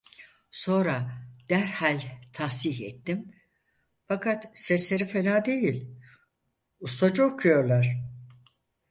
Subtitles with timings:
[0.51, 1.11] Sonra
[1.49, 2.01] derhal
[2.33, 3.33] tashih ettim:
[4.07, 5.89] "Fakat sesleri fena değil…
[6.79, 7.97] Ustaca okuyorlar…"